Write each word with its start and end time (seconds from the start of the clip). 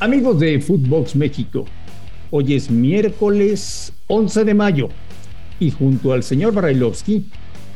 Amigos 0.00 0.40
de 0.40 0.58
Footbox 0.62 1.14
México, 1.14 1.66
hoy 2.30 2.54
es 2.54 2.70
miércoles 2.70 3.92
11 4.06 4.44
de 4.46 4.54
mayo 4.54 4.88
y 5.58 5.70
junto 5.70 6.14
al 6.14 6.22
señor 6.22 6.54
Barailovsky 6.54 7.26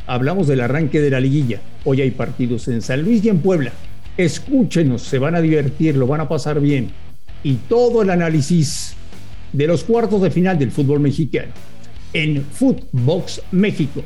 hablamos 0.06 0.46
del 0.46 0.62
arranque 0.62 1.02
de 1.02 1.10
la 1.10 1.20
liguilla. 1.20 1.60
Hoy 1.84 2.00
hay 2.00 2.12
partidos 2.12 2.66
en 2.68 2.80
San 2.80 3.02
Luis 3.02 3.22
y 3.22 3.28
en 3.28 3.40
Puebla. 3.40 3.72
Escúchenos, 4.16 5.02
se 5.02 5.18
van 5.18 5.34
a 5.34 5.42
divertir, 5.42 5.96
lo 5.96 6.06
van 6.06 6.22
a 6.22 6.28
pasar 6.28 6.60
bien. 6.60 6.92
Y 7.42 7.56
todo 7.68 8.00
el 8.00 8.08
análisis 8.08 8.94
de 9.52 9.66
los 9.66 9.84
cuartos 9.84 10.22
de 10.22 10.30
final 10.30 10.58
del 10.58 10.70
fútbol 10.70 11.00
mexicano 11.00 11.52
en 12.14 12.42
Footbox 12.42 13.42
México. 13.52 14.02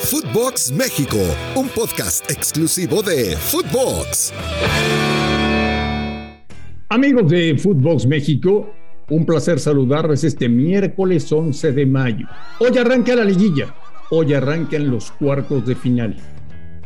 Footbox 0.00 0.72
México, 0.72 1.18
un 1.54 1.68
podcast 1.68 2.28
exclusivo 2.28 3.00
de 3.00 3.36
Footbox. 3.36 4.32
Amigos 6.94 7.28
de 7.28 7.58
Footbox 7.58 8.06
México, 8.06 8.72
un 9.10 9.26
placer 9.26 9.58
saludarles 9.58 10.22
este 10.22 10.48
miércoles 10.48 11.32
11 11.32 11.72
de 11.72 11.86
mayo. 11.86 12.28
Hoy 12.60 12.78
arranca 12.78 13.16
la 13.16 13.24
liguilla, 13.24 13.74
hoy 14.10 14.32
arrancan 14.32 14.88
los 14.88 15.10
cuartos 15.10 15.66
de 15.66 15.74
final. 15.74 16.16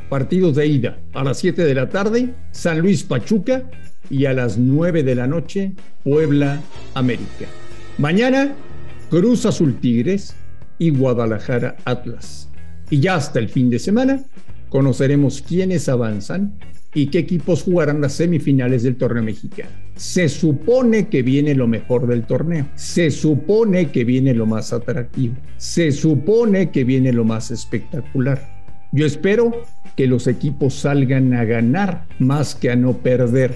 Partidos 0.09 0.57
de 0.57 0.67
ida 0.67 0.99
a 1.13 1.25
las 1.25 1.39
7 1.41 1.63
de 1.63 1.75
la 1.75 1.91
tarde, 1.91 2.33
San 2.53 2.79
Luis 2.79 3.03
Pachuca 3.03 3.71
y 4.09 4.25
a 4.25 4.33
las 4.33 4.57
9 4.57 5.03
de 5.03 5.15
la 5.15 5.27
noche, 5.27 5.75
Puebla 6.05 6.63
América. 6.95 7.45
Mañana, 7.99 8.55
Cruz 9.11 9.45
Azul 9.45 9.79
Tigres 9.79 10.35
y 10.79 10.89
Guadalajara 10.89 11.77
Atlas. 11.85 12.49
Y 12.89 13.01
ya 13.01 13.17
hasta 13.17 13.41
el 13.41 13.51
fin 13.51 13.69
de 13.69 13.79
semana, 13.79 14.25
conoceremos 14.71 15.43
quiénes 15.43 15.87
avanzan 15.91 16.55
y 16.95 17.09
qué 17.09 17.19
equipos 17.19 17.63
jugarán 17.63 18.01
las 18.01 18.15
semifinales 18.15 18.83
del 18.83 18.97
torneo 18.97 19.23
mexicano. 19.23 19.71
Se 19.97 20.29
supone 20.29 21.09
que 21.09 21.23
viene 21.23 21.55
lo 21.55 21.67
mejor 21.67 22.07
del 22.07 22.25
torneo, 22.25 22.67
se 22.77 23.11
supone 23.11 23.91
que 23.91 24.05
viene 24.05 24.33
lo 24.35 24.47
más 24.47 24.73
atractivo, 24.73 25.35
se 25.57 25.93
supone 25.93 26.71
que 26.71 26.85
viene 26.85 27.13
lo 27.13 27.25
más 27.25 27.51
espectacular. 27.51 28.59
Yo 28.93 29.05
espero 29.05 29.65
que 29.97 30.07
los 30.07 30.27
equipos 30.27 30.75
salgan 30.75 31.35
a 31.35 31.45
ganar 31.45 32.07
más 32.19 32.55
que 32.55 32.71
a 32.71 32.77
no 32.77 32.97
perder. 32.97 33.55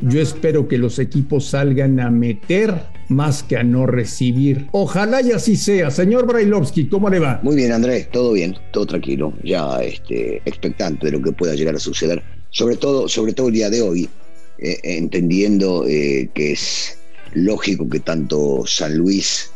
Yo 0.00 0.20
espero 0.20 0.68
que 0.68 0.78
los 0.78 0.98
equipos 0.98 1.46
salgan 1.46 2.00
a 2.00 2.10
meter 2.10 2.72
más 3.08 3.42
que 3.42 3.56
a 3.56 3.64
no 3.64 3.86
recibir. 3.86 4.66
Ojalá 4.72 5.20
y 5.20 5.32
así 5.32 5.56
sea. 5.56 5.90
Señor 5.90 6.26
Brailovsky, 6.26 6.86
¿cómo 6.86 7.10
le 7.10 7.18
va? 7.18 7.40
Muy 7.42 7.56
bien, 7.56 7.72
Andrés, 7.72 8.08
todo 8.10 8.32
bien, 8.32 8.56
todo 8.72 8.86
tranquilo, 8.86 9.34
ya 9.42 9.78
este, 9.82 10.36
expectante 10.44 11.06
de 11.06 11.12
lo 11.12 11.22
que 11.22 11.32
pueda 11.32 11.54
llegar 11.54 11.74
a 11.74 11.80
suceder 11.80 12.22
sobre 12.56 12.76
todo, 12.76 13.06
sobre 13.06 13.34
todo 13.34 13.48
el 13.48 13.52
día 13.52 13.68
de 13.68 13.82
hoy, 13.82 14.08
eh, 14.56 14.80
entendiendo 14.82 15.84
eh, 15.86 16.30
que 16.32 16.52
es 16.52 16.98
lógico 17.34 17.86
que 17.86 18.00
tanto 18.00 18.62
San 18.64 18.96
Luis 18.96 19.52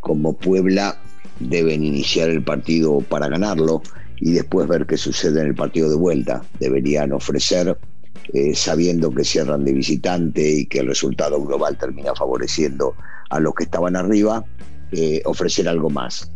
como 0.00 0.32
Puebla 0.32 0.98
deben 1.40 1.84
iniciar 1.84 2.30
el 2.30 2.42
partido 2.42 3.00
para 3.02 3.28
ganarlo 3.28 3.82
y 4.18 4.32
después 4.32 4.66
ver 4.66 4.86
qué 4.86 4.96
sucede 4.96 5.42
en 5.42 5.48
el 5.48 5.54
partido 5.54 5.90
de 5.90 5.96
vuelta. 5.96 6.42
Deberían 6.58 7.12
ofrecer, 7.12 7.76
eh, 8.32 8.54
sabiendo 8.54 9.10
que 9.10 9.24
cierran 9.24 9.62
de 9.66 9.74
visitante 9.74 10.50
y 10.50 10.64
que 10.64 10.78
el 10.78 10.86
resultado 10.86 11.44
global 11.44 11.76
termina 11.76 12.14
favoreciendo 12.14 12.94
a 13.28 13.40
los 13.40 13.54
que 13.54 13.64
estaban 13.64 13.94
arriba, 13.94 14.42
ofrecer 15.26 15.68
algo 15.68 15.90
más. 15.90 16.32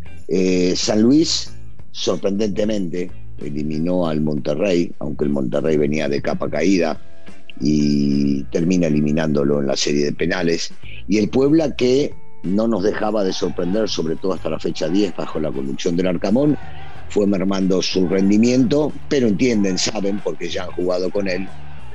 San 0.75 1.01
Luis, 1.01 1.51
sorprendentemente, 1.91 3.11
eliminó 3.45 4.07
al 4.09 4.21
Monterrey, 4.21 4.93
aunque 4.99 5.25
el 5.25 5.31
Monterrey 5.31 5.77
venía 5.77 6.09
de 6.09 6.23
capa 6.23 6.49
caída, 6.49 7.01
y 7.61 8.43
termina 8.45 8.87
eliminándolo 8.87 9.61
en 9.61 9.67
la 9.67 9.77
serie 9.77 10.07
de 10.07 10.13
penales. 10.13 10.73
Y 11.09 11.19
el 11.19 11.29
Puebla 11.29 11.75
que 11.77 12.15
no 12.43 12.67
nos 12.67 12.83
dejaba 12.83 13.25
de 13.25 13.33
sorprender, 13.33 13.89
sobre 13.89 14.17
todo 14.17 14.33
hasta 14.33 14.51
la 14.51 14.59
fecha 14.59 14.89
10, 14.89 15.15
bajo 15.17 15.39
la 15.39 15.53
conducción 15.53 15.97
del 15.97 16.09
Arcamón, 16.09 16.57
fue 17.09 17.27
mermando 17.27 17.83
su 17.83 18.09
rendimiento, 18.09 18.93
pero 19.09 19.29
entienden, 19.29 19.79
saben, 19.79 20.19
porque 20.25 20.49
ya 20.49 20.65
han 20.65 20.71
jugado 20.71 21.11
con 21.11 21.29
él, 21.29 21.47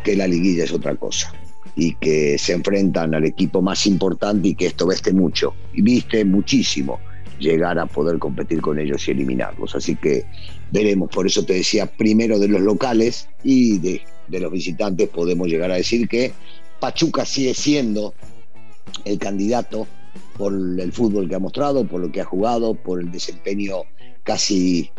que 0.03 0.15
la 0.15 0.27
liguilla 0.27 0.63
es 0.63 0.71
otra 0.71 0.95
cosa 0.95 1.33
y 1.75 1.93
que 1.95 2.37
se 2.39 2.53
enfrentan 2.53 3.13
al 3.13 3.25
equipo 3.25 3.61
más 3.61 3.85
importante 3.85 4.49
y 4.49 4.55
que 4.55 4.67
esto 4.67 4.87
veste 4.87 5.13
mucho, 5.13 5.53
y 5.73 5.81
viste 5.81 6.23
muchísimo 6.25 6.99
llegar 7.39 7.79
a 7.79 7.85
poder 7.85 8.19
competir 8.19 8.61
con 8.61 8.79
ellos 8.79 9.07
y 9.07 9.11
eliminarlos. 9.11 9.75
Así 9.75 9.95
que 9.95 10.25
veremos, 10.71 11.09
por 11.09 11.27
eso 11.27 11.43
te 11.43 11.53
decía, 11.53 11.85
primero 11.85 12.39
de 12.39 12.47
los 12.47 12.61
locales 12.61 13.29
y 13.43 13.77
de, 13.79 14.01
los 14.27 14.51
visitantes 14.51 15.09
podemos 15.09 15.47
llegar 15.47 15.71
a 15.71 15.75
decir 15.75 16.07
que 16.07 16.33
Pachuca 16.79 17.25
sigue 17.25 17.53
siendo 17.53 18.13
el 19.05 19.17
candidato 19.19 19.87
por 20.37 20.53
el 20.53 20.91
fútbol 20.91 21.27
que 21.27 21.35
ha 21.35 21.39
mostrado, 21.39 21.85
por 21.85 22.01
lo 22.01 22.11
que 22.11 22.21
ha 22.21 22.25
jugado, 22.25 22.75
por 22.75 22.99
el 22.99 23.11
desempeño 23.11 23.77
casi 24.23 24.91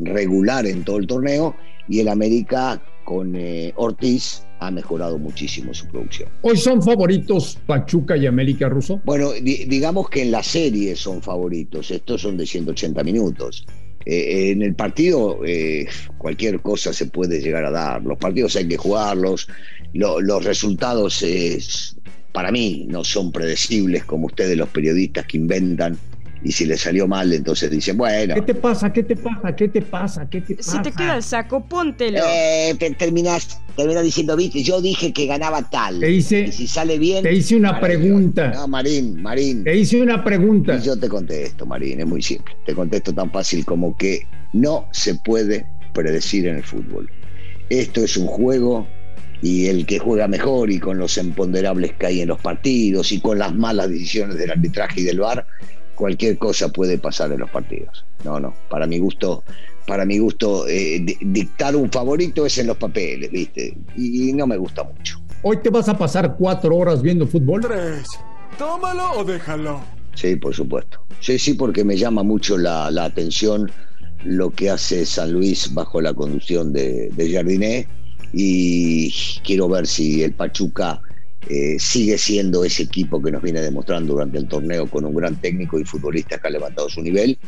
regular 0.00 0.66
en 0.66 0.84
todo 0.84 0.98
el 0.98 1.06
torneo 1.06 1.54
y 1.88 2.00
el 2.00 2.08
América 2.08 2.80
con 3.08 3.34
eh, 3.36 3.72
Ortiz 3.76 4.42
ha 4.60 4.70
mejorado 4.70 5.18
muchísimo 5.18 5.72
su 5.72 5.86
producción. 5.86 6.28
¿Hoy 6.42 6.58
son 6.58 6.82
favoritos 6.82 7.58
Pachuca 7.66 8.18
y 8.18 8.26
América 8.26 8.68
Russo? 8.68 9.00
Bueno, 9.02 9.30
digamos 9.32 10.10
que 10.10 10.20
en 10.20 10.30
la 10.30 10.42
serie 10.42 10.94
son 10.94 11.22
favoritos, 11.22 11.90
estos 11.90 12.20
son 12.20 12.36
de 12.36 12.44
180 12.44 13.02
minutos. 13.04 13.64
Eh, 14.04 14.50
en 14.50 14.60
el 14.60 14.74
partido 14.74 15.40
eh, 15.46 15.86
cualquier 16.18 16.60
cosa 16.60 16.92
se 16.92 17.06
puede 17.06 17.40
llegar 17.40 17.64
a 17.64 17.70
dar, 17.70 18.02
los 18.02 18.18
partidos 18.18 18.56
hay 18.56 18.68
que 18.68 18.76
jugarlos, 18.76 19.48
los 19.94 20.44
resultados 20.44 21.24
para 22.32 22.52
mí 22.52 22.84
no 22.90 23.04
son 23.04 23.32
predecibles 23.32 24.04
como 24.04 24.26
ustedes 24.26 24.54
los 24.54 24.68
periodistas 24.68 25.24
que 25.24 25.38
inventan 25.38 25.96
y 26.42 26.52
si 26.52 26.66
le 26.66 26.76
salió 26.76 27.08
mal, 27.08 27.32
entonces 27.32 27.70
dicen, 27.70 27.96
bueno. 27.96 28.34
¿Qué 28.34 28.42
te 28.42 28.54
pasa? 28.54 28.92
¿Qué 28.92 29.02
te 29.02 29.16
pasa? 29.16 29.56
¿Qué 29.56 29.68
te 29.68 29.82
pasa? 29.82 30.28
¿Qué 30.30 30.40
te 30.40 30.54
pasa? 30.54 30.70
Si 30.70 30.82
te 30.82 30.92
queda 30.92 31.16
el 31.16 31.22
saco, 31.22 31.64
póntelo. 31.64 32.20
Eh, 32.26 32.76
terminas, 32.96 33.60
diciendo, 34.02 34.36
viste, 34.36 34.62
yo 34.62 34.80
dije 34.80 35.12
que 35.12 35.26
ganaba 35.26 35.68
tal. 35.68 36.00
Te 36.00 36.10
hice, 36.10 36.42
y 36.42 36.52
si 36.52 36.66
sale 36.66 36.98
bien. 36.98 37.24
Te 37.24 37.34
hice 37.34 37.56
una 37.56 37.80
pregunta. 37.80 38.52
No, 38.54 38.68
Marín, 38.68 39.20
Marín. 39.20 39.64
Te 39.64 39.76
hice 39.76 40.00
una 40.00 40.22
pregunta. 40.22 40.76
Y 40.76 40.82
yo 40.82 40.98
te 40.98 41.08
contesto, 41.08 41.66
Marín, 41.66 42.00
es 42.00 42.06
muy 42.06 42.22
simple. 42.22 42.54
Te 42.64 42.74
contesto 42.74 43.12
tan 43.12 43.30
fácil 43.32 43.64
como 43.64 43.96
que 43.96 44.26
no 44.52 44.86
se 44.92 45.14
puede 45.16 45.66
predecir 45.92 46.46
en 46.46 46.56
el 46.56 46.62
fútbol. 46.62 47.10
Esto 47.68 48.02
es 48.02 48.16
un 48.16 48.26
juego 48.26 48.86
y 49.42 49.66
el 49.66 49.86
que 49.86 49.98
juega 49.98 50.26
mejor 50.26 50.70
y 50.70 50.78
con 50.78 50.98
los 50.98 51.16
imponderables 51.16 51.92
que 51.92 52.06
hay 52.06 52.20
en 52.22 52.28
los 52.28 52.40
partidos 52.40 53.12
y 53.12 53.20
con 53.20 53.38
las 53.38 53.54
malas 53.54 53.88
decisiones 53.88 54.36
del 54.38 54.50
arbitraje 54.50 55.00
y 55.00 55.04
del 55.04 55.20
VAR 55.20 55.46
cualquier 55.98 56.38
cosa 56.38 56.68
puede 56.68 56.96
pasar 56.96 57.32
en 57.32 57.40
los 57.40 57.50
partidos. 57.50 58.04
No, 58.24 58.38
no, 58.38 58.54
para 58.70 58.86
mi 58.86 59.00
gusto, 59.00 59.42
para 59.84 60.04
mi 60.04 60.18
gusto, 60.18 60.66
eh, 60.68 61.04
dictar 61.20 61.74
un 61.74 61.90
favorito 61.90 62.46
es 62.46 62.56
en 62.58 62.68
los 62.68 62.76
papeles, 62.76 63.30
¿viste? 63.32 63.76
Y, 63.96 64.32
no 64.32 64.46
me 64.46 64.56
gusta 64.56 64.84
mucho. 64.84 65.20
Hoy 65.42 65.58
te 65.58 65.70
vas 65.70 65.88
a 65.88 65.98
pasar 65.98 66.36
cuatro 66.36 66.76
horas 66.76 67.02
viendo 67.02 67.26
fútbol. 67.26 67.62
Tres. 67.62 68.06
Tómalo 68.56 69.18
o 69.18 69.24
déjalo. 69.24 69.80
Sí, 70.14 70.36
por 70.36 70.54
supuesto. 70.54 71.00
Sí, 71.20 71.38
sí, 71.38 71.54
porque 71.54 71.84
me 71.84 71.96
llama 71.96 72.22
mucho 72.22 72.56
la, 72.56 72.86
atención 72.86 73.70
lo 74.24 74.50
que 74.50 74.70
hace 74.70 75.04
San 75.04 75.32
Luis 75.32 75.74
bajo 75.74 76.00
la 76.00 76.14
conducción 76.14 76.72
de, 76.72 77.10
de 77.10 77.32
Jardiné 77.32 77.88
y 78.32 79.12
quiero 79.44 79.68
ver 79.68 79.86
si 79.86 80.22
el 80.22 80.32
Pachuca 80.32 81.00
eh, 81.48 81.78
sigue 81.78 82.18
siendo 82.18 82.62
ese 82.62 82.82
equipo 82.82 83.22
que 83.22 83.30
nos 83.30 83.42
viene 83.42 83.62
demostrando 83.62 84.12
durante 84.12 84.36
el 84.36 84.46
torneo 84.46 84.86
con 84.86 85.06
un 85.06 85.14
gran 85.14 85.36
técnico 85.36 85.78
y 85.78 85.84
futbolista 85.84 86.38
que 86.38 86.46
ha 86.46 86.50
levantado 86.50 86.90
su 86.90 87.00
nivel. 87.00 87.38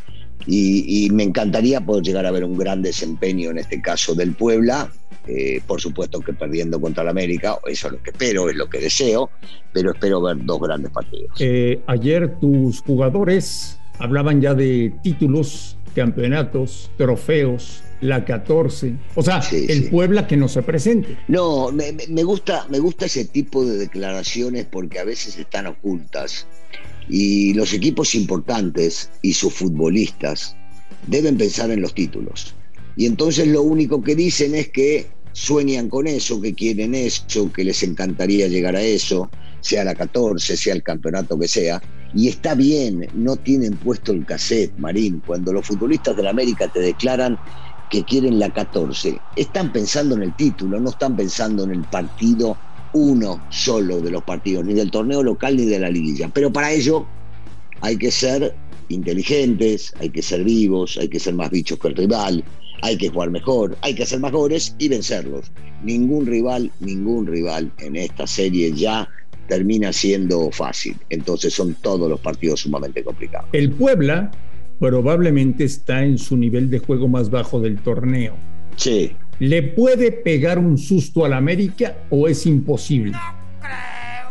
Y, 0.46 1.10
me 1.12 1.22
encantaría 1.22 1.82
poder 1.82 2.02
llegar 2.02 2.24
a 2.24 2.30
ver 2.30 2.44
un 2.44 2.56
gran 2.56 2.80
desempeño 2.80 3.50
en 3.50 3.58
este 3.58 3.82
caso 3.82 4.14
del 4.14 4.32
Puebla. 4.32 4.90
Eh, 5.26 5.60
por 5.66 5.82
supuesto 5.82 6.20
que 6.20 6.32
perdiendo 6.32 6.80
contra 6.80 7.02
el 7.02 7.10
América, 7.10 7.58
eso 7.66 7.88
es 7.88 7.92
lo 7.92 8.02
que 8.02 8.10
espero, 8.10 8.48
es 8.48 8.56
lo 8.56 8.70
que 8.70 8.78
deseo, 8.78 9.28
pero 9.70 9.92
espero 9.92 10.22
ver 10.22 10.38
dos 10.44 10.60
grandes 10.60 10.90
partidos. 10.90 11.30
Eh, 11.38 11.80
ayer 11.86 12.38
tus 12.40 12.80
jugadores 12.80 13.78
hablaban 13.98 14.40
ya 14.40 14.54
de 14.54 14.94
títulos, 15.02 15.76
campeonatos, 15.94 16.90
trofeos, 16.96 17.82
la 18.00 18.24
14. 18.24 18.94
O 19.14 19.22
sea, 19.22 19.42
el 19.52 19.90
Puebla 19.90 20.26
que 20.26 20.36
no 20.36 20.48
se 20.48 20.62
presente. 20.62 21.16
No, 21.28 21.70
me, 21.72 22.22
gusta, 22.22 22.66
me 22.70 22.78
gusta 22.78 23.06
ese 23.06 23.24
tipo 23.24 23.64
de 23.64 23.76
declaraciones 23.76 24.66
porque 24.70 24.98
a 24.98 25.04
veces 25.04 25.38
están 25.38 25.66
ocultas. 25.66 26.46
Y 27.08 27.54
los 27.54 27.72
equipos 27.72 28.14
importantes 28.14 29.10
y 29.22 29.32
sus 29.32 29.52
futbolistas 29.52 30.56
deben 31.06 31.36
pensar 31.36 31.70
en 31.70 31.82
los 31.82 31.94
títulos. 31.94 32.54
Y 32.96 33.06
entonces 33.06 33.48
lo 33.48 33.62
único 33.62 34.02
que 34.02 34.14
dicen 34.14 34.54
es 34.54 34.68
que 34.68 35.06
sueñan 35.32 35.88
con 35.88 36.06
eso, 36.06 36.40
que 36.40 36.54
quieren 36.54 36.94
eso, 36.94 37.52
que 37.52 37.64
les 37.64 37.82
encantaría 37.82 38.48
llegar 38.48 38.76
a 38.76 38.82
eso, 38.82 39.30
sea 39.60 39.84
la 39.84 39.94
14, 39.94 40.56
sea 40.56 40.74
el 40.74 40.82
campeonato 40.82 41.38
que 41.38 41.48
sea. 41.48 41.82
Y 42.14 42.28
está 42.28 42.54
bien, 42.54 43.08
no 43.14 43.36
tienen 43.36 43.74
puesto 43.74 44.12
el 44.12 44.24
cassette, 44.26 44.76
Marín. 44.78 45.22
Cuando 45.24 45.52
los 45.52 45.66
futbolistas 45.66 46.16
de 46.16 46.24
la 46.24 46.30
América 46.30 46.68
te 46.68 46.80
declaran 46.80 47.38
que 47.90 48.04
quieren 48.04 48.38
la 48.38 48.48
14, 48.50 49.20
están 49.36 49.72
pensando 49.72 50.14
en 50.14 50.22
el 50.22 50.34
título, 50.34 50.80
no 50.80 50.90
están 50.90 51.16
pensando 51.16 51.64
en 51.64 51.72
el 51.72 51.82
partido 51.82 52.56
uno 52.92 53.42
solo 53.50 54.00
de 54.00 54.12
los 54.12 54.22
partidos, 54.22 54.64
ni 54.64 54.74
del 54.74 54.90
torneo 54.90 55.22
local 55.22 55.56
ni 55.56 55.66
de 55.66 55.80
la 55.80 55.90
liguilla. 55.90 56.30
Pero 56.32 56.52
para 56.52 56.72
ello 56.72 57.04
hay 57.80 57.96
que 57.98 58.10
ser 58.10 58.54
inteligentes, 58.88 59.92
hay 59.98 60.10
que 60.10 60.22
ser 60.22 60.44
vivos, 60.44 60.96
hay 60.98 61.08
que 61.08 61.18
ser 61.18 61.34
más 61.34 61.50
bichos 61.50 61.78
que 61.78 61.88
el 61.88 61.96
rival, 61.96 62.44
hay 62.82 62.96
que 62.96 63.08
jugar 63.08 63.30
mejor, 63.30 63.76
hay 63.82 63.94
que 63.94 64.06
ser 64.06 64.20
más 64.20 64.32
goles 64.32 64.74
y 64.78 64.88
vencerlos. 64.88 65.50
Ningún 65.82 66.26
rival, 66.26 66.70
ningún 66.80 67.26
rival 67.26 67.72
en 67.78 67.96
esta 67.96 68.26
serie 68.26 68.72
ya 68.72 69.08
termina 69.48 69.92
siendo 69.92 70.50
fácil. 70.52 70.96
Entonces 71.10 71.52
son 71.52 71.74
todos 71.82 72.08
los 72.08 72.20
partidos 72.20 72.60
sumamente 72.60 73.02
complicados. 73.02 73.48
El 73.52 73.72
Puebla 73.72 74.30
probablemente 74.80 75.64
está 75.64 76.02
en 76.02 76.18
su 76.18 76.36
nivel 76.36 76.70
de 76.70 76.80
juego 76.80 77.06
más 77.06 77.30
bajo 77.30 77.60
del 77.60 77.78
torneo. 77.78 78.34
Sí. 78.76 79.12
¿Le 79.38 79.62
puede 79.62 80.10
pegar 80.10 80.58
un 80.58 80.78
susto 80.78 81.24
al 81.24 81.34
América 81.34 81.98
o 82.08 82.26
es 82.26 82.46
imposible? 82.46 83.12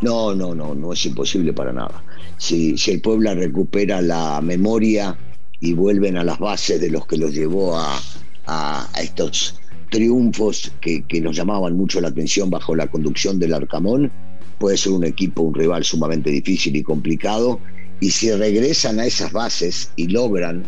No, 0.01 0.33
no, 0.33 0.55
no, 0.55 0.73
no 0.73 0.91
es 0.91 1.05
imposible 1.05 1.53
para 1.53 1.71
nada. 1.71 2.03
Si, 2.37 2.77
si 2.77 2.91
el 2.91 3.01
Puebla 3.01 3.35
recupera 3.35 4.01
la 4.01 4.41
memoria 4.41 5.17
y 5.59 5.73
vuelven 5.73 6.17
a 6.17 6.23
las 6.23 6.39
bases 6.39 6.81
de 6.81 6.89
los 6.89 7.05
que 7.05 7.17
los 7.17 7.33
llevó 7.33 7.77
a, 7.77 7.99
a, 8.47 8.87
estos 9.01 9.59
triunfos 9.91 10.71
que, 10.81 11.03
que, 11.03 11.21
nos 11.21 11.35
llamaban 11.35 11.75
mucho 11.75 11.99
la 12.01 12.07
atención 12.07 12.49
bajo 12.49 12.75
la 12.75 12.87
conducción 12.87 13.39
del 13.39 13.53
Arcamón. 13.53 14.11
Puede 14.57 14.77
ser 14.77 14.93
un 14.93 15.03
equipo, 15.03 15.43
un 15.43 15.53
rival 15.53 15.83
sumamente 15.83 16.31
difícil 16.31 16.75
y 16.75 16.83
complicado. 16.83 17.59
Y 17.99 18.11
si 18.11 18.31
regresan 18.31 18.99
a 18.99 19.05
esas 19.05 19.31
bases 19.31 19.91
y 19.95 20.07
logran 20.07 20.63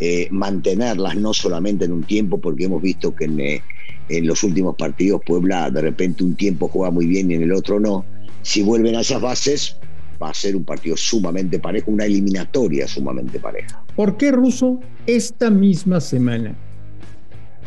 eh, 0.00 0.28
mantenerlas, 0.30 1.16
no 1.16 1.34
solamente 1.34 1.84
en 1.84 1.92
un 1.92 2.04
tiempo, 2.04 2.40
porque 2.40 2.64
hemos 2.64 2.82
visto 2.82 3.14
que 3.14 3.24
en, 3.24 3.40
eh, 3.40 3.62
en 4.08 4.26
los 4.26 4.42
últimos 4.44 4.76
partidos 4.76 5.20
Puebla 5.26 5.70
de 5.70 5.82
repente 5.82 6.22
un 6.22 6.36
tiempo 6.36 6.68
juega 6.68 6.90
muy 6.90 7.06
bien 7.06 7.30
y 7.30 7.34
en 7.34 7.42
el 7.42 7.52
otro 7.52 7.80
no. 7.80 8.04
Si 8.42 8.62
vuelven 8.62 8.94
a 8.94 9.00
esas 9.00 9.20
bases, 9.20 9.76
va 10.22 10.30
a 10.30 10.34
ser 10.34 10.54
un 10.54 10.64
partido 10.64 10.96
sumamente 10.96 11.58
parejo, 11.58 11.90
una 11.90 12.04
eliminatoria 12.04 12.86
sumamente 12.86 13.40
pareja. 13.40 13.82
¿Por 13.96 14.16
qué 14.16 14.30
Russo 14.30 14.80
esta 15.06 15.50
misma 15.50 16.00
semana 16.00 16.56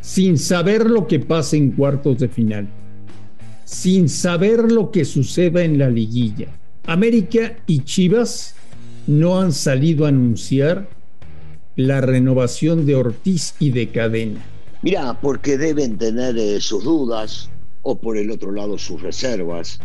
sin 0.01 0.37
saber 0.37 0.89
lo 0.89 1.07
que 1.07 1.19
pasa 1.19 1.55
en 1.57 1.71
cuartos 1.71 2.19
de 2.19 2.27
final, 2.27 2.67
sin 3.65 4.09
saber 4.09 4.71
lo 4.71 4.91
que 4.91 5.05
suceda 5.05 5.63
en 5.63 5.77
la 5.77 5.89
liguilla. 5.89 6.47
América 6.85 7.57
y 7.67 7.81
Chivas 7.81 8.55
no 9.09 9.39
han 9.39 9.51
salido 9.51 10.05
a 10.05 10.09
anunciar 10.09 10.87
la 11.75 12.01
renovación 12.01 12.85
de 12.85 12.95
Ortiz 12.95 13.55
y 13.59 13.71
de 13.71 13.89
Cadena. 13.89 14.45
Mira, 14.81 15.19
porque 15.19 15.57
deben 15.57 15.97
tener 15.97 16.37
eh, 16.37 16.61
sus 16.61 16.83
dudas 16.83 17.49
o 17.81 17.95
por 17.95 18.17
el 18.17 18.31
otro 18.31 18.51
lado 18.51 18.77
sus 18.77 19.01
reservas. 19.01 19.79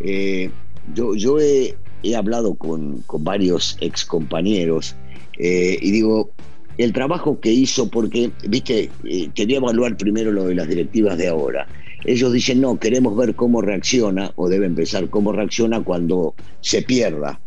Eh, 0.00 0.50
yo, 0.94 1.14
yo 1.14 1.38
he, 1.38 1.76
hablado 2.16 2.54
con, 2.54 3.02
con 3.02 3.22
varios 3.22 3.76
ex 3.80 4.04
compañeros 4.04 4.96
eh, 5.38 5.78
y 5.80 5.90
digo, 5.90 6.30
el 6.78 6.92
trabajo 6.92 7.40
que 7.40 7.50
hizo, 7.52 7.90
porque, 7.90 8.30
viste, 8.48 8.90
eh, 9.04 9.28
quería 9.34 9.58
evaluar 9.58 9.96
primero 9.96 10.32
lo 10.32 10.44
de 10.44 10.54
las 10.54 10.68
directivas 10.68 11.18
de 11.18 11.28
ahora. 11.28 11.66
Ellos 12.04 12.32
dicen, 12.32 12.60
no, 12.60 12.78
queremos 12.78 13.16
ver 13.16 13.34
cómo 13.34 13.60
reacciona, 13.60 14.32
o 14.36 14.48
debe 14.48 14.66
empezar 14.66 15.10
cómo 15.10 15.32
reacciona 15.32 15.82
cuando 15.82 16.34
se 16.60 16.82
pierda. 16.82 17.40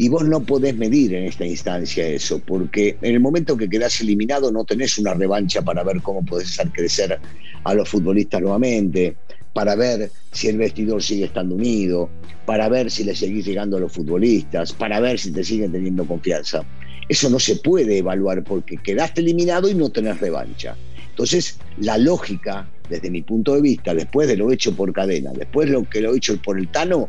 Y 0.00 0.08
vos 0.08 0.24
no 0.24 0.40
podés 0.44 0.76
medir 0.76 1.12
en 1.14 1.24
esta 1.24 1.44
instancia 1.44 2.06
eso, 2.06 2.38
porque 2.38 2.96
en 3.02 3.14
el 3.14 3.20
momento 3.20 3.56
que 3.56 3.68
quedás 3.68 4.00
eliminado 4.00 4.52
no 4.52 4.64
tenés 4.64 4.96
una 4.96 5.12
revancha 5.12 5.60
para 5.62 5.82
ver 5.82 6.00
cómo 6.02 6.24
podés 6.24 6.50
hacer 6.50 6.70
crecer 6.70 7.18
a 7.64 7.74
los 7.74 7.88
futbolistas 7.88 8.40
nuevamente, 8.40 9.16
para 9.52 9.74
ver 9.74 10.10
si 10.30 10.46
el 10.46 10.56
vestidor 10.56 11.02
sigue 11.02 11.24
estando 11.24 11.56
unido, 11.56 12.08
para 12.46 12.68
ver 12.68 12.92
si 12.92 13.02
le 13.02 13.16
seguís 13.16 13.44
llegando 13.44 13.76
a 13.76 13.80
los 13.80 13.92
futbolistas, 13.92 14.72
para 14.72 15.00
ver 15.00 15.18
si 15.18 15.32
te 15.32 15.42
siguen 15.42 15.72
teniendo 15.72 16.06
confianza. 16.06 16.64
Eso 17.08 17.28
no 17.28 17.40
se 17.40 17.56
puede 17.56 17.98
evaluar 17.98 18.44
porque 18.44 18.76
quedaste 18.76 19.20
eliminado 19.20 19.68
y 19.68 19.74
no 19.74 19.90
tenés 19.90 20.20
revancha. 20.20 20.76
Entonces, 21.10 21.58
la 21.78 21.98
lógica, 21.98 22.70
desde 22.88 23.10
mi 23.10 23.22
punto 23.22 23.56
de 23.56 23.62
vista, 23.62 23.92
después 23.92 24.28
de 24.28 24.36
lo 24.36 24.52
hecho 24.52 24.76
por 24.76 24.92
cadena, 24.92 25.32
después 25.34 25.66
de 25.66 25.72
lo 25.72 25.82
que 25.90 26.02
lo 26.02 26.14
hecho 26.14 26.40
por 26.40 26.56
el 26.56 26.68
Tano, 26.68 27.08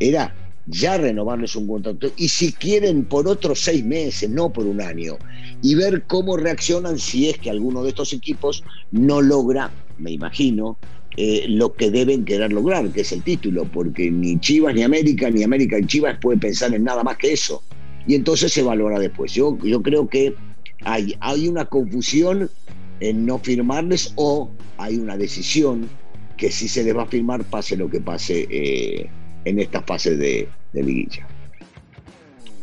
era 0.00 0.34
ya 0.66 0.96
renovarles 0.96 1.56
un 1.56 1.66
contrato 1.66 2.10
y 2.16 2.28
si 2.28 2.52
quieren 2.52 3.04
por 3.04 3.28
otros 3.28 3.60
seis 3.60 3.84
meses, 3.84 4.30
no 4.30 4.52
por 4.52 4.66
un 4.66 4.80
año, 4.80 5.18
y 5.62 5.74
ver 5.74 6.04
cómo 6.06 6.36
reaccionan 6.36 6.98
si 6.98 7.28
es 7.28 7.38
que 7.38 7.50
alguno 7.50 7.82
de 7.82 7.90
estos 7.90 8.12
equipos 8.12 8.64
no 8.90 9.20
logra, 9.20 9.70
me 9.98 10.10
imagino, 10.10 10.78
eh, 11.16 11.44
lo 11.48 11.74
que 11.74 11.90
deben 11.90 12.24
querer 12.24 12.52
lograr, 12.52 12.90
que 12.90 13.02
es 13.02 13.12
el 13.12 13.22
título, 13.22 13.64
porque 13.64 14.10
ni 14.10 14.38
Chivas 14.40 14.74
ni 14.74 14.82
América, 14.82 15.30
ni 15.30 15.44
América 15.44 15.78
y 15.78 15.86
Chivas 15.86 16.18
pueden 16.20 16.40
pensar 16.40 16.74
en 16.74 16.82
nada 16.82 17.04
más 17.04 17.18
que 17.18 17.32
eso 17.32 17.62
y 18.06 18.14
entonces 18.14 18.52
se 18.52 18.62
valora 18.62 18.98
después. 18.98 19.32
Yo, 19.32 19.56
yo 19.62 19.82
creo 19.82 20.08
que 20.08 20.34
hay, 20.84 21.16
hay 21.20 21.48
una 21.48 21.64
confusión 21.66 22.50
en 23.00 23.26
no 23.26 23.38
firmarles 23.38 24.12
o 24.16 24.50
hay 24.78 24.96
una 24.96 25.16
decisión 25.16 25.88
que 26.36 26.50
si 26.50 26.68
se 26.68 26.82
les 26.82 26.96
va 26.96 27.04
a 27.04 27.06
firmar 27.06 27.44
pase 27.44 27.76
lo 27.76 27.88
que 27.88 28.00
pase 28.00 28.46
eh, 28.50 29.08
en 29.44 29.58
esta 29.58 29.82
fase 29.82 30.16
de, 30.16 30.48
de 30.72 30.82
liguilla. 30.82 31.26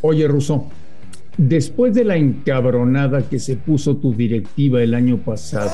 Oye, 0.02 0.28
Russo, 0.28 0.68
después 1.38 1.94
de 1.94 2.04
la 2.04 2.18
encabronada 2.18 3.28
que 3.30 3.40
se 3.40 3.56
puso 3.56 3.98
tu 3.98 4.14
directiva 4.14 4.82
el 4.82 4.94
año 4.94 5.18
pasado, 5.18 5.72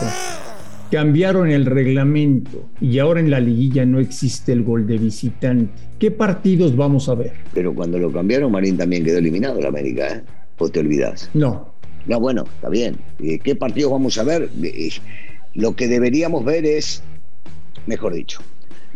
Cambiaron 0.92 1.50
el 1.52 1.66
reglamento 1.66 2.70
y 2.80 3.00
ahora 3.00 3.20
en 3.20 3.30
la 3.30 3.42
liguilla 3.42 3.86
no 3.86 4.00
existe 4.00 4.54
el 4.54 4.64
gol 4.64 4.88
de 4.88 4.98
visitante. 4.98 5.74
¿Qué 6.00 6.12
partidos 6.12 6.78
vamos 6.78 7.10
a 7.10 7.16
ver? 7.16 7.34
Pero 7.54 7.76
cuando 7.76 8.00
lo 8.00 8.10
cambiaron, 8.10 8.54
Marín 8.54 8.78
también 8.78 9.04
quedó 9.04 9.18
eliminado 9.18 9.60
la 9.60 9.68
América, 9.68 10.08
¿eh? 10.08 10.22
¿O 10.58 10.70
te 10.70 10.80
olvidas? 10.80 11.30
No. 11.34 11.74
No, 12.06 12.22
bueno, 12.22 12.46
está 12.56 12.70
bien. 12.70 12.96
¿Qué 13.44 13.56
partidos 13.56 13.92
vamos 13.92 14.18
a 14.18 14.24
ver? 14.24 14.50
Lo 15.56 15.76
que 15.76 15.90
deberíamos 15.90 16.46
ver 16.46 16.66
es, 16.66 17.04
mejor 17.86 18.14
dicho, 18.14 18.40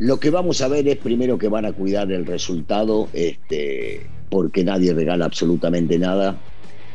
lo 0.02 0.20
que 0.20 0.32
vamos 0.32 0.62
a 0.62 0.68
ver 0.68 0.88
es 0.88 0.98
primero 0.98 1.38
que 1.38 1.48
van 1.48 1.64
a 1.64 1.74
cuidar 1.74 2.12
el 2.12 2.26
resultado, 2.26 3.08
este, 3.14 4.08
porque 4.32 4.64
nadie 4.64 4.96
regala 4.96 5.26
absolutamente 5.26 6.00
nada 6.00 6.40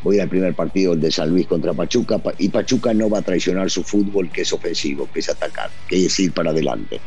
voy 0.02 0.18
al 0.18 0.28
primer 0.28 0.54
partido 0.54 0.96
de 0.96 1.12
San 1.12 1.30
Luis 1.30 1.46
contra 1.46 1.72
Pachuca 1.72 2.20
y 2.38 2.48
Pachuca 2.48 2.92
no 2.94 3.08
va 3.08 3.18
a 3.18 3.22
traicionar 3.22 3.70
su 3.70 3.84
fútbol 3.84 4.28
que 4.30 4.42
es 4.42 4.52
ofensivo, 4.52 5.08
que 5.12 5.20
es 5.20 5.28
atacar, 5.28 5.70
que 5.88 6.06
es 6.06 6.18
ir 6.18 6.32
para 6.32 6.50
adelante. 6.50 7.00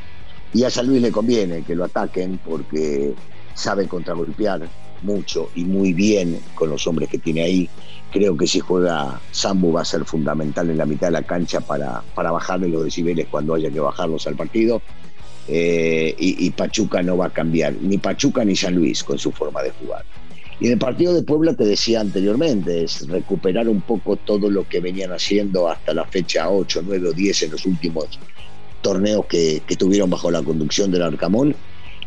Y 0.53 0.63
a 0.63 0.69
San 0.69 0.87
Luis 0.87 1.01
le 1.01 1.11
conviene 1.11 1.63
que 1.63 1.75
lo 1.75 1.83
ataquen 1.83 2.39
porque 2.45 3.13
sabe 3.53 3.85
contragolpear 3.85 4.69
mucho 5.01 5.49
y 5.53 5.65
muy 5.65 5.91
bien 5.91 6.39
con 6.55 6.69
los 6.69 6.87
hombres 6.87 7.09
que 7.09 7.17
tiene 7.17 7.41
ahí. 7.41 7.69
Creo 8.11 8.37
que 8.37 8.47
si 8.47 8.61
juega 8.61 9.19
Sambu 9.31 9.73
va 9.73 9.81
a 9.81 9.85
ser 9.85 10.05
fundamental 10.05 10.69
en 10.69 10.77
la 10.77 10.85
mitad 10.85 11.07
de 11.07 11.11
la 11.11 11.23
cancha 11.23 11.59
para, 11.59 12.01
para 12.15 12.31
bajarle 12.31 12.69
los 12.69 12.85
decibeles 12.85 13.27
cuando 13.29 13.55
haya 13.55 13.69
que 13.69 13.81
bajarlos 13.81 14.27
al 14.27 14.35
partido. 14.35 14.81
Eh, 15.51 16.13
y, 16.19 16.51
Pachuca 16.51 17.01
no 17.01 17.17
va 17.17 17.25
a 17.25 17.29
cambiar, 17.31 17.73
ni 17.81 17.97
Pachuca 17.97 18.45
ni 18.45 18.55
San 18.55 18.75
Luis 18.75 19.03
con 19.03 19.17
su 19.17 19.31
forma 19.31 19.63
de 19.63 19.71
jugar. 19.71 20.05
Y 20.59 20.67
en 20.67 20.73
el 20.73 20.77
partido 20.77 21.13
de 21.13 21.23
Puebla 21.23 21.55
te 21.55 21.65
decía 21.65 22.01
anteriormente, 22.01 22.83
es 22.83 23.07
recuperar 23.07 23.67
un 23.67 23.81
poco 23.81 24.15
todo 24.15 24.51
lo 24.51 24.67
que 24.67 24.79
venían 24.79 25.11
haciendo 25.11 25.67
hasta 25.67 25.93
la 25.93 26.05
fecha 26.05 26.49
8, 26.49 26.83
9 26.85 27.09
o 27.09 27.13
10 27.13 27.43
en 27.43 27.51
los 27.51 27.65
últimos 27.65 28.19
torneos 28.81 29.25
que, 29.25 29.63
que 29.65 29.75
tuvieron 29.75 30.11
bajo 30.11 30.29
la 30.29 30.43
conducción 30.43 30.91
del 30.91 31.01
Arcamón. 31.01 31.55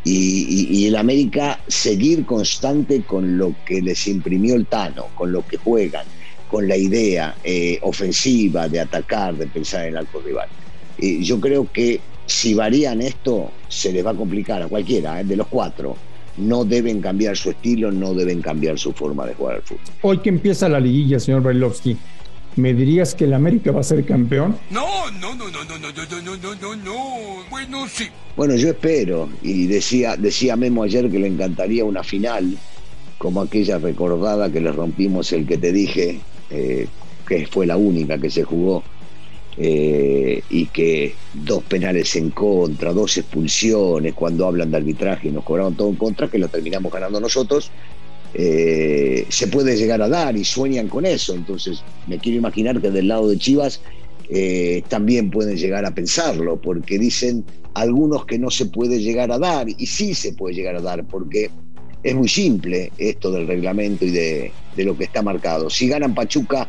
Y, 0.05 0.67
y, 0.71 0.87
el 0.87 0.97
América 0.97 1.61
seguir 1.67 2.25
constante 2.25 3.03
con 3.03 3.39
lo 3.39 3.55
que 3.65 3.81
les 3.81 4.07
imprimió 4.07 4.55
el 4.55 4.67
Tano, 4.67 5.07
con 5.15 5.33
lo 5.33 5.47
que 5.47 5.57
juegan, 5.57 6.05
con 6.49 6.69
la 6.69 6.77
idea 6.77 7.35
eh, 7.43 7.79
ofensiva 7.83 8.69
de 8.69 8.81
atacar, 8.81 9.37
de 9.37 9.47
pensar 9.47 9.83
en 9.83 9.89
el 9.89 9.97
arco 9.99 10.21
rival. 10.21 10.49
Y 10.99 11.25
yo 11.25 11.41
creo 11.41 11.71
que 11.73 12.01
si 12.33 12.55
varían 12.55 13.03
esto, 13.03 13.51
se 13.69 13.93
les 13.93 14.05
va 14.05 14.11
a 14.11 14.15
complicar 14.15 14.63
a 14.63 14.69
cualquiera, 14.69 15.21
¿eh? 15.21 15.25
de 15.25 15.37
los 15.37 15.47
cuatro 15.47 15.97
no 16.39 16.65
deben 16.65 17.03
cambiar 17.03 17.37
su 17.37 17.51
estilo, 17.51 17.93
no 17.93 18.15
deben 18.15 18.41
cambiar 18.41 18.79
su 18.79 18.93
forma 18.93 19.27
de 19.27 19.35
jugar 19.35 19.57
al 19.57 19.63
fútbol. 19.63 19.83
Hoy 20.01 20.19
que 20.19 20.31
empieza 20.31 20.67
la 20.69 20.81
liguilla, 20.81 21.21
señor 21.21 21.43
Bailovsky, 21.43 21.97
¿me 22.57 22.73
dirías 22.73 23.15
que 23.15 23.25
el 23.25 23.35
América 23.35 23.71
va 23.71 23.81
a 23.81 23.85
ser 23.85 24.05
campeón? 24.07 24.57
No, 24.71 25.11
no, 25.11 25.35
no, 25.35 25.51
no, 25.51 25.65
no, 25.65 25.79
no, 25.79 25.89
no, 25.93 26.23
no, 26.23 26.37
no, 26.37 26.55
no, 26.55 26.77
no. 26.77 26.95
Bueno, 27.51 27.87
sí. 27.87 28.09
Bueno, 28.35 28.57
yo 28.57 28.71
espero, 28.71 29.29
y 29.43 29.67
decía, 29.67 30.17
decía 30.17 30.57
Memo 30.57 30.85
ayer 30.85 31.11
que 31.11 31.19
le 31.19 31.29
encantaría 31.29 31.85
una 31.85 32.03
final, 32.03 32.57
como 33.19 33.43
aquella 33.43 33.77
recordada 33.77 34.51
que 34.51 34.61
le 34.61 34.73
rompimos 34.73 35.33
el 35.35 35.47
que 35.47 35.59
te 35.59 35.71
dije, 35.71 36.19
eh, 36.51 36.89
que 37.29 37.47
fue 37.47 37.67
la 37.67 37.77
única 37.77 38.19
que 38.19 38.31
se 38.31 38.43
jugó 38.43 38.83
eh, 39.57 40.43
y 40.49 40.67
que 40.67 41.15
dos 41.35 41.63
penales 41.65 42.17
en 42.17 42.31
contra, 42.31 42.93
dos 42.93 43.19
expulsiones, 43.19 44.15
cuando 44.15 44.47
hablan 44.47 44.71
de 44.71 44.79
arbitraje 44.79 45.29
y 45.29 45.33
nos 45.33 45.45
cobraron 45.45 45.75
todo 45.75 45.91
en 45.91 45.97
contra, 45.97 46.29
que 46.29 46.39
lo 46.39 46.49
terminamos 46.49 46.91
ganando 46.93 47.21
nosotros, 47.21 47.71
eh, 48.35 49.27
se 49.29 49.49
puede 49.49 49.77
llegar 49.77 50.01
a 50.01 50.09
dar 50.09 50.37
y 50.37 50.45
sueñan 50.45 50.89
con 50.89 51.05
eso. 51.05 51.35
Entonces, 51.35 51.83
me 52.07 52.19
quiero 52.19 52.39
imaginar 52.39 52.81
que 52.81 52.91
del 52.91 53.09
lado 53.09 53.29
de 53.29 53.37
Chivas 53.37 53.81
eh, 54.31 54.83
también 54.89 55.31
pueden 55.31 55.57
llegar 55.57 55.85
a 55.85 55.95
pensarlo, 55.95 56.61
porque 56.61 56.99
dicen, 56.99 57.45
algunos 57.75 58.25
que 58.25 58.39
no 58.39 58.51
se 58.51 58.67
puede 58.67 59.01
llegar 59.01 59.31
a 59.33 59.39
dar, 59.39 59.69
y 59.69 59.87
sí 59.87 60.15
se 60.15 60.33
puede 60.33 60.55
llegar 60.55 60.77
a 60.77 60.81
dar, 60.81 61.05
porque 61.05 61.51
es 62.03 62.15
muy 62.15 62.29
simple 62.29 62.91
esto 62.97 63.31
del 63.31 63.47
reglamento 63.47 64.05
y 64.07 64.11
de, 64.11 64.53
de 64.75 64.85
lo 64.85 64.97
que 64.97 65.05
está 65.05 65.23
marcado. 65.23 65.69
Si 65.69 65.89
ganan 65.89 66.15
Pachuca 66.15 66.67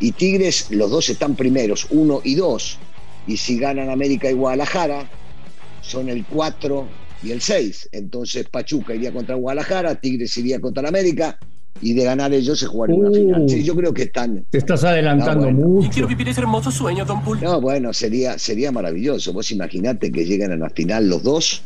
y 0.00 0.12
Tigres, 0.12 0.70
los 0.70 0.90
dos 0.90 1.08
están 1.08 1.34
primeros, 1.36 1.86
uno 1.90 2.20
y 2.24 2.34
dos. 2.34 2.78
Y 3.26 3.36
si 3.36 3.58
ganan 3.58 3.90
América 3.90 4.30
y 4.30 4.34
Guadalajara, 4.34 5.08
son 5.80 6.08
el 6.08 6.24
4 6.26 6.86
y 7.22 7.30
el 7.30 7.40
6. 7.40 7.88
Entonces 7.92 8.48
Pachuca 8.48 8.94
iría 8.94 9.12
contra 9.12 9.34
Guadalajara, 9.34 9.94
Tigres 9.94 10.36
iría 10.36 10.60
contra 10.60 10.88
América 10.88 11.38
y 11.80 11.92
de 11.94 12.04
ganar 12.04 12.32
ellos 12.32 12.58
se 12.58 12.66
jugaría 12.66 12.96
una 12.96 13.10
Uh. 13.10 13.14
final. 13.14 13.48
Sí, 13.48 13.62
yo 13.64 13.74
creo 13.74 13.92
que 13.94 14.02
están. 14.04 14.44
Te 14.50 14.58
estás 14.58 14.84
adelantando 14.84 15.44
bueno. 15.44 15.68
mucho. 15.68 15.90
Quiero 15.90 16.08
vivir 16.08 16.28
ese 16.28 16.40
hermoso 16.40 16.70
sueño, 16.70 17.04
Don 17.04 17.22
Pool. 17.22 17.40
No, 17.42 17.60
bueno, 17.60 17.92
sería, 17.92 18.38
sería 18.38 18.70
maravilloso. 18.72 19.32
Vos 19.32 19.50
imaginate 19.50 20.12
que 20.12 20.24
llegan 20.24 20.52
a 20.52 20.56
la 20.56 20.70
final 20.70 21.08
los 21.08 21.22
dos 21.22 21.62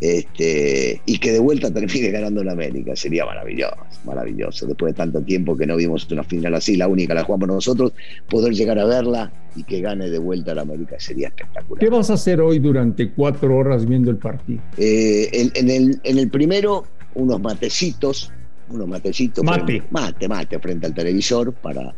este, 0.00 1.00
y 1.04 1.18
que 1.18 1.32
de 1.32 1.38
vuelta 1.38 1.70
termine 1.70 2.10
ganando 2.10 2.42
la 2.42 2.52
América. 2.52 2.96
Sería 2.96 3.26
maravilloso, 3.26 3.76
maravilloso. 4.04 4.66
Después 4.66 4.94
de 4.94 4.96
tanto 4.96 5.20
tiempo 5.22 5.56
que 5.56 5.66
no 5.66 5.76
vimos 5.76 6.10
una 6.10 6.24
final 6.24 6.54
así, 6.54 6.76
la 6.76 6.88
única 6.88 7.14
la 7.14 7.24
jugamos 7.24 7.48
nosotros, 7.48 7.92
poder 8.28 8.54
llegar 8.54 8.78
a 8.78 8.86
verla 8.86 9.32
y 9.54 9.64
que 9.64 9.80
gane 9.80 10.08
de 10.08 10.18
vuelta 10.18 10.54
la 10.54 10.62
América 10.62 10.96
sería 10.98 11.28
espectacular. 11.28 11.80
¿Qué 11.80 11.90
vas 11.90 12.10
a 12.10 12.14
hacer 12.14 12.40
hoy 12.40 12.58
durante 12.58 13.10
cuatro 13.10 13.56
horas 13.56 13.86
viendo 13.86 14.10
el 14.10 14.16
partido? 14.16 14.62
Eh, 14.76 15.28
en, 15.32 15.52
en 15.54 15.70
el, 15.70 16.00
en 16.02 16.18
el 16.18 16.30
primero, 16.30 16.86
unos 17.14 17.40
matecitos, 17.40 18.32
unos 18.70 18.88
matecitos. 18.88 19.44
Mate. 19.44 19.82
mate, 19.90 20.28
mate, 20.28 20.58
frente 20.58 20.86
al 20.86 20.94
televisor 20.94 21.52
para 21.52 21.94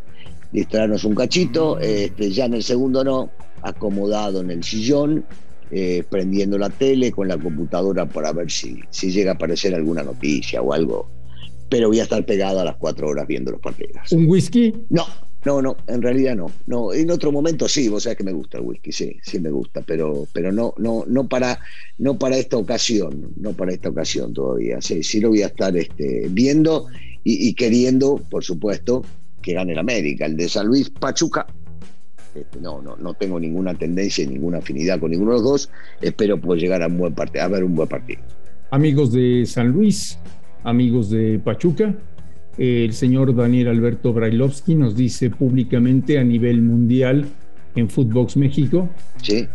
distraernos 0.50 1.04
un 1.04 1.14
cachito. 1.14 1.78
Este, 1.78 2.30
ya 2.30 2.47
en 2.47 2.54
el 2.54 2.62
segundo 2.62 3.04
no, 3.04 3.30
acomodado 3.62 4.40
en 4.40 4.50
el 4.50 4.64
sillón, 4.64 5.25
eh, 5.75 6.05
prendiendo 6.09 6.59
la 6.59 6.69
tele 6.69 7.11
con 7.11 7.29
la 7.29 7.38
computadora 7.38 8.07
para 8.07 8.31
ver 8.33 8.50
si, 8.50 8.81
si 8.91 9.11
llega 9.11 9.33
a 9.33 9.35
aparecer 9.35 9.75
alguna 9.75 10.02
noticia 10.02 10.61
o 10.61 10.75
algo. 10.75 11.09
Pero 11.71 11.88
voy 11.88 12.00
a 12.00 12.02
estar 12.02 12.23
pegado 12.26 12.61
a 12.61 12.64
las 12.64 12.76
cuatro 12.76 13.09
horas 13.09 13.26
viendo 13.26 13.50
los 13.50 13.61
partidos. 13.61 14.12
¿Un 14.12 14.26
whisky? 14.26 14.75
No, 14.91 15.07
no, 15.47 15.62
no, 15.62 15.76
en 15.87 16.02
realidad 16.02 16.37
no. 16.37 16.50
No, 16.67 16.93
en 16.93 17.11
otro 17.11 17.33
momento 17.33 17.67
sí, 17.69 17.88
vos 17.88 18.02
sabés 18.02 18.19
que 18.19 18.25
me 18.25 18.33
gusta 18.33 18.59
el 18.59 18.64
whisky, 18.64 18.93
sí, 18.93 19.17
sí 19.23 19.41
me 19.41 19.50
gusta, 19.50 19.81
pero, 19.81 20.29
pero 20.35 20.52
no, 20.52 20.75
no, 20.76 21.05
no 21.07 21.26
para, 21.26 21.59
no 21.97 22.19
para 22.19 22.37
esta 22.37 22.59
ocasión, 22.59 23.33
no 23.37 23.55
para 23.55 23.73
esta 23.73 23.88
ocasión 23.88 24.35
todavía. 24.35 24.83
Sí, 24.83 25.02
sí 25.02 25.21
lo 25.21 25.31
voy 25.31 25.41
a 25.41 25.47
estar 25.47 25.75
este, 25.75 26.26
viendo 26.29 26.88
y, 27.25 27.49
y 27.49 27.55
queriendo, 27.55 28.21
por 28.31 28.45
supuesto, 28.45 29.07
que 29.41 29.55
gane 29.55 29.73
el 29.73 29.79
América. 29.79 30.26
El 30.26 30.37
de 30.37 30.50
San 30.50 30.67
Luis 30.67 30.91
Pachuca. 30.91 31.47
Este, 32.34 32.60
no, 32.60 32.80
no, 32.80 32.96
no 32.96 33.14
tengo 33.14 33.38
ninguna 33.38 33.74
tendencia, 33.74 34.26
ninguna 34.26 34.58
afinidad 34.58 34.98
con 34.98 35.10
ninguno 35.10 35.32
de 35.32 35.36
los 35.38 35.44
dos. 35.44 35.70
Espero 36.00 36.40
poder 36.40 36.60
llegar 36.60 36.82
a 36.82 36.86
un 36.86 36.98
buen 36.98 37.14
partido, 37.14 37.44
a 37.44 37.48
ver 37.48 37.64
un 37.64 37.74
buen 37.74 37.88
partido. 37.88 38.20
Amigos 38.70 39.12
de 39.12 39.44
San 39.46 39.68
Luis, 39.68 40.18
amigos 40.64 41.10
de 41.10 41.38
Pachuca, 41.38 41.94
el 42.58 42.92
señor 42.92 43.34
Daniel 43.34 43.68
Alberto 43.68 44.12
Brailovsky 44.12 44.74
nos 44.74 44.96
dice 44.96 45.30
públicamente 45.30 46.18
a 46.18 46.24
nivel 46.24 46.62
mundial 46.62 47.26
en 47.74 47.88
Footbox 47.88 48.36
México 48.36 48.90
¿Sí? 49.22 49.48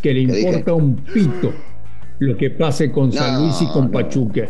que 0.00 0.12
le 0.12 0.20
importa 0.22 0.72
un 0.74 0.96
pito 0.96 1.52
lo 2.18 2.36
que 2.36 2.50
pase 2.50 2.90
con 2.92 3.12
San 3.12 3.42
Luis 3.42 3.60
y 3.62 3.66
con 3.66 3.86
no. 3.86 3.90
Pachuca. 3.90 4.48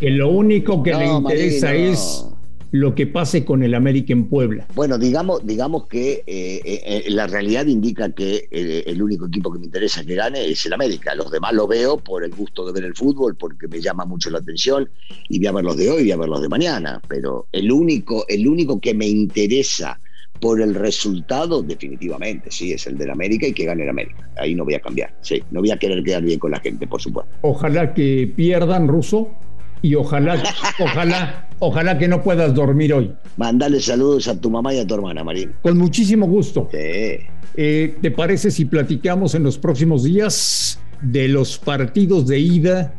Que 0.00 0.10
lo 0.10 0.30
único 0.30 0.82
que 0.82 0.92
le 0.92 1.06
interesa 1.06 1.72
es 1.72 2.26
lo 2.72 2.94
que 2.94 3.06
pase 3.06 3.44
con 3.44 3.62
el 3.62 3.74
América 3.74 4.14
en 4.14 4.28
Puebla. 4.28 4.66
Bueno, 4.74 4.98
digamos, 4.98 5.46
digamos 5.46 5.86
que 5.88 6.24
eh, 6.26 6.60
eh, 6.64 6.82
eh, 6.86 7.04
la 7.08 7.26
realidad 7.26 7.66
indica 7.66 8.10
que 8.12 8.48
eh, 8.50 8.84
el 8.86 9.02
único 9.02 9.26
equipo 9.26 9.52
que 9.52 9.58
me 9.58 9.66
interesa 9.66 10.02
que 10.04 10.14
gane 10.14 10.46
es 10.46 10.64
el 10.64 10.72
América. 10.72 11.14
Los 11.14 11.30
demás 11.30 11.52
lo 11.52 11.66
veo 11.66 11.98
por 11.98 12.24
el 12.24 12.34
gusto 12.34 12.64
de 12.66 12.72
ver 12.72 12.84
el 12.84 12.94
fútbol, 12.94 13.36
porque 13.36 13.68
me 13.68 13.80
llama 13.80 14.06
mucho 14.06 14.30
la 14.30 14.38
atención 14.38 14.88
y 15.28 15.38
voy 15.38 15.46
a 15.48 15.52
ver 15.52 15.64
los 15.64 15.76
de 15.76 15.90
hoy 15.90 16.00
y 16.00 16.04
voy 16.04 16.12
a 16.12 16.16
ver 16.16 16.28
los 16.30 16.40
de 16.40 16.48
mañana. 16.48 17.00
Pero 17.06 17.46
el 17.52 17.70
único, 17.70 18.24
el 18.26 18.48
único 18.48 18.80
que 18.80 18.94
me 18.94 19.06
interesa 19.06 20.00
por 20.40 20.62
el 20.62 20.74
resultado, 20.74 21.62
definitivamente, 21.62 22.50
sí, 22.50 22.72
es 22.72 22.86
el 22.86 22.96
del 22.96 23.10
América 23.10 23.46
y 23.46 23.52
que 23.52 23.66
gane 23.66 23.82
el 23.82 23.90
América. 23.90 24.28
Ahí 24.38 24.54
no 24.54 24.64
voy 24.64 24.74
a 24.74 24.80
cambiar, 24.80 25.14
sí. 25.20 25.42
No 25.50 25.60
voy 25.60 25.70
a 25.70 25.76
querer 25.76 26.02
quedar 26.02 26.22
bien 26.22 26.38
con 26.38 26.50
la 26.50 26.58
gente, 26.58 26.86
por 26.86 27.02
supuesto. 27.02 27.30
Ojalá 27.42 27.92
que 27.92 28.32
pierdan 28.34 28.88
ruso 28.88 29.28
y 29.82 29.96
ojalá, 29.96 30.42
ojalá, 30.78 31.48
ojalá 31.58 31.98
que 31.98 32.08
no 32.08 32.22
puedas 32.22 32.54
dormir 32.54 32.94
hoy. 32.94 33.12
Mandale 33.36 33.80
saludos 33.80 34.28
a 34.28 34.40
tu 34.40 34.48
mamá 34.48 34.72
y 34.72 34.78
a 34.78 34.86
tu 34.86 34.94
hermana, 34.94 35.24
Marín. 35.24 35.52
Con 35.60 35.76
muchísimo 35.76 36.26
gusto. 36.26 36.68
Sí. 36.70 36.78
Eh, 37.54 37.96
¿Te 38.00 38.10
parece 38.10 38.50
si 38.50 38.64
platicamos 38.64 39.34
en 39.34 39.42
los 39.42 39.58
próximos 39.58 40.04
días 40.04 40.78
de 41.02 41.28
los 41.28 41.58
partidos 41.58 42.26
de 42.26 42.38
ida, 42.38 42.94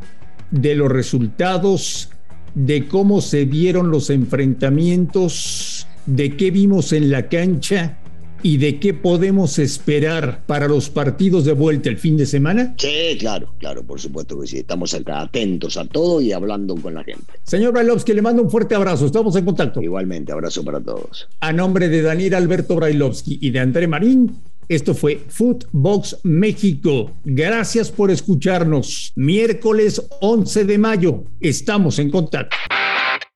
de 0.51 0.75
los 0.75 0.91
resultados, 0.91 2.09
de 2.53 2.87
cómo 2.87 3.21
se 3.21 3.45
dieron 3.45 3.89
los 3.89 4.09
enfrentamientos, 4.09 5.87
de 6.05 6.35
qué 6.35 6.51
vimos 6.51 6.93
en 6.93 7.09
la 7.09 7.29
cancha 7.29 7.97
y 8.43 8.57
de 8.57 8.79
qué 8.79 8.93
podemos 8.93 9.57
esperar 9.57 10.43
para 10.45 10.67
los 10.67 10.89
partidos 10.89 11.45
de 11.45 11.53
vuelta 11.53 11.89
el 11.89 11.97
fin 11.97 12.17
de 12.17 12.25
semana? 12.25 12.75
Sí, 12.77 13.17
claro, 13.17 13.53
claro, 13.57 13.83
por 13.83 13.99
supuesto 13.99 14.39
que 14.39 14.47
sí. 14.47 14.57
Estamos 14.59 14.93
acá 14.93 15.21
atentos 15.21 15.77
a 15.77 15.85
todo 15.85 16.21
y 16.21 16.33
hablando 16.33 16.75
con 16.75 16.93
la 16.93 17.03
gente. 17.03 17.33
Señor 17.43 17.71
Brailovsky, 17.73 18.13
le 18.13 18.21
mando 18.21 18.43
un 18.43 18.51
fuerte 18.51 18.75
abrazo. 18.75 19.05
Estamos 19.05 19.35
en 19.37 19.45
contacto. 19.45 19.81
Igualmente, 19.81 20.31
abrazo 20.31 20.63
para 20.63 20.81
todos. 20.81 21.27
A 21.39 21.53
nombre 21.53 21.87
de 21.87 22.01
Daniel 22.01 22.35
Alberto 22.35 22.75
Brailovsky 22.75 23.39
y 23.41 23.49
de 23.51 23.59
André 23.59 23.87
Marín, 23.87 24.35
esto 24.67 24.93
fue 24.93 25.21
Footbox 25.27 26.19
México. 26.23 27.11
Gracias 27.23 27.91
por 27.91 28.11
escucharnos. 28.11 29.13
Miércoles 29.15 30.01
11 30.21 30.65
de 30.65 30.77
mayo. 30.77 31.23
Estamos 31.39 31.99
en 31.99 32.09
contacto. 32.09 32.55